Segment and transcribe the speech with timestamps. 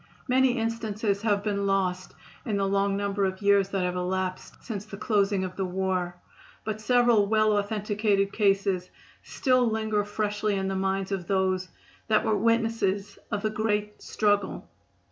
[0.27, 4.83] Many instances have been lost in the long number of years that have elapsed since
[4.83, 6.15] the closing of the war,
[6.63, 8.89] but several well authenticated cases
[9.21, 11.69] still linger freshly in the minds of those
[12.07, 14.67] that were witnesses of the great struggle.